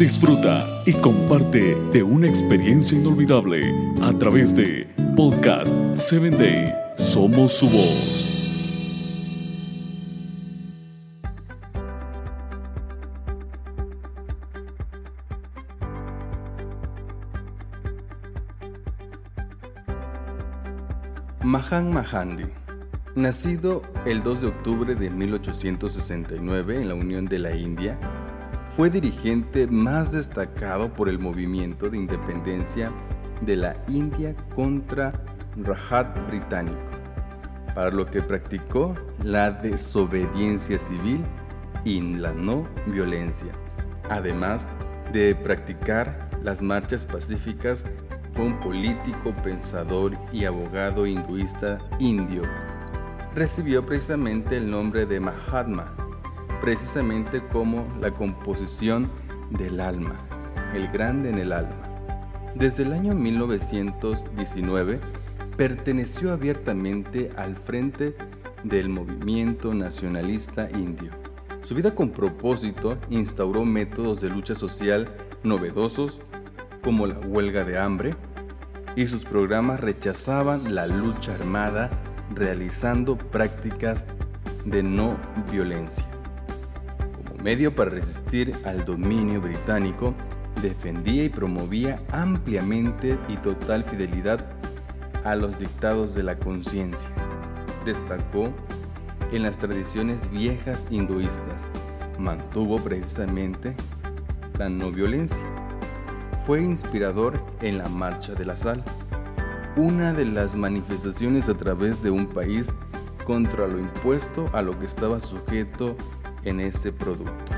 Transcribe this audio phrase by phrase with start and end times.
[0.00, 3.60] disfruta y comparte de una experiencia inolvidable
[4.00, 6.74] a través de Podcast 7 Day.
[6.96, 8.26] Somos su voz.
[21.42, 22.46] Mahatma Gandhi,
[23.16, 27.98] nacido el 2 de octubre de 1869 en la Unión de la India,
[28.76, 32.90] fue dirigente más destacado por el movimiento de independencia
[33.40, 35.12] de la India contra
[35.56, 36.78] Rajat británico,
[37.74, 41.22] para lo que practicó la desobediencia civil
[41.84, 43.52] y la no violencia,
[44.08, 44.68] además
[45.12, 47.84] de practicar las marchas pacíficas
[48.38, 52.42] un político, pensador y abogado hinduista indio.
[53.34, 55.94] Recibió precisamente el nombre de Mahatma,
[56.60, 59.10] precisamente como la composición
[59.50, 60.20] del alma,
[60.74, 61.76] el grande en el alma.
[62.54, 65.00] Desde el año 1919
[65.56, 68.14] perteneció abiertamente al frente
[68.64, 71.10] del movimiento nacionalista indio.
[71.62, 75.08] Su vida con propósito instauró métodos de lucha social
[75.42, 76.20] novedosos
[76.82, 78.14] como la huelga de hambre,
[78.96, 81.90] y sus programas rechazaban la lucha armada
[82.34, 84.04] realizando prácticas
[84.64, 85.16] de no
[85.50, 86.19] violencia.
[87.42, 90.14] Medio para resistir al dominio británico,
[90.60, 94.44] defendía y promovía ampliamente y total fidelidad
[95.24, 97.08] a los dictados de la conciencia.
[97.84, 98.52] Destacó
[99.32, 101.62] en las tradiciones viejas hinduistas.
[102.18, 103.74] Mantuvo precisamente
[104.58, 105.38] la no violencia
[106.46, 108.82] fue inspirador en la Marcha de la Sal,
[109.76, 112.74] una de las manifestaciones a través de un país
[113.24, 115.96] contra lo impuesto a lo que estaba sujeto
[116.44, 117.52] en ese producto.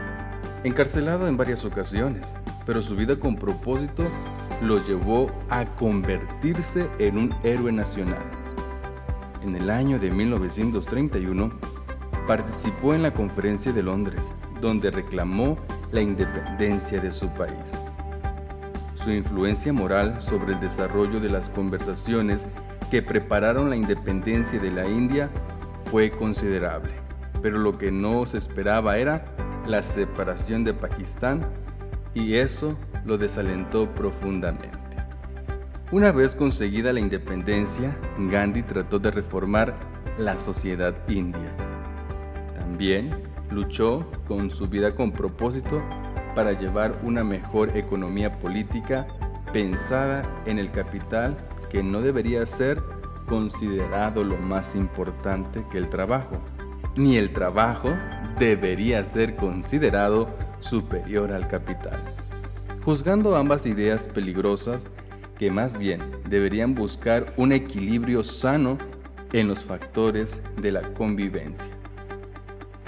[0.65, 2.35] Encarcelado en varias ocasiones,
[2.67, 4.05] pero su vida con propósito
[4.63, 8.23] lo llevó a convertirse en un héroe nacional.
[9.43, 11.51] En el año de 1931,
[12.27, 14.21] participó en la Conferencia de Londres,
[14.61, 15.57] donde reclamó
[15.91, 17.73] la independencia de su país.
[18.95, 22.47] Su influencia moral sobre el desarrollo de las conversaciones
[22.91, 25.29] que prepararon la independencia de la India
[25.91, 26.93] fue considerable,
[27.43, 29.25] pero lo que no se esperaba era
[29.67, 31.45] la separación de Pakistán
[32.15, 34.79] y eso lo desalentó profundamente.
[35.91, 39.75] Una vez conseguida la independencia, Gandhi trató de reformar
[40.19, 41.55] la sociedad india.
[42.59, 43.11] También
[43.51, 45.83] luchó con su vida con propósito
[46.35, 49.07] para llevar una mejor economía política
[49.53, 51.37] pensada en el capital
[51.71, 52.83] que no debería ser
[53.27, 56.39] considerado lo más importante que el trabajo,
[56.97, 57.91] ni el trabajo
[58.39, 60.29] debería ser considerado
[60.61, 61.99] superior al capital,
[62.85, 64.87] juzgando ambas ideas peligrosas
[65.39, 68.79] que más bien deberían buscar un equilibrio sano
[69.33, 71.69] en los factores de la convivencia.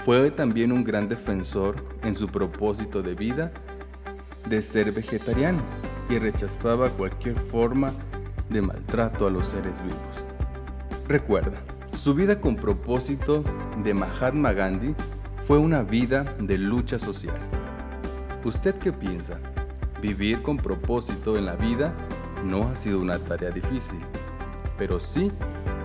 [0.05, 3.51] Fue también un gran defensor en su propósito de vida
[4.47, 5.59] de ser vegetariano
[6.09, 7.91] y rechazaba cualquier forma
[8.49, 10.25] de maltrato a los seres vivos.
[11.07, 11.59] Recuerda,
[11.95, 13.43] su vida con propósito
[13.83, 14.95] de Mahatma Gandhi
[15.47, 17.37] fue una vida de lucha social.
[18.43, 19.39] ¿Usted qué piensa?
[20.01, 21.93] Vivir con propósito en la vida
[22.43, 23.99] no ha sido una tarea difícil,
[24.77, 25.31] pero sí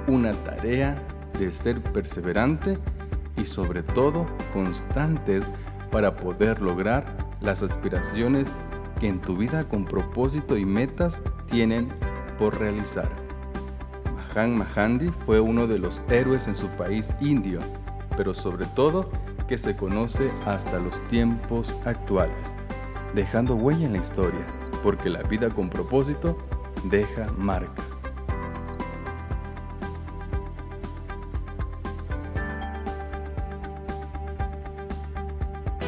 [0.06, 1.02] una tarea
[1.38, 2.78] de ser perseverante
[3.36, 5.50] y sobre todo constantes
[5.90, 7.04] para poder lograr
[7.40, 8.48] las aspiraciones
[9.00, 11.88] que en tu vida con propósito y metas tienen
[12.38, 13.29] por realizar.
[14.34, 17.60] Mahatma Gandhi fue uno de los héroes en su país indio,
[18.16, 19.10] pero sobre todo
[19.48, 22.54] que se conoce hasta los tiempos actuales,
[23.14, 24.46] dejando huella en la historia,
[24.82, 26.38] porque la vida con propósito
[26.84, 27.82] deja marca.